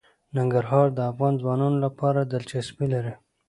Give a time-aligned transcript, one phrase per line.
[0.35, 3.13] ننګرهار د افغان ځوانانو لپاره دلچسپي لري.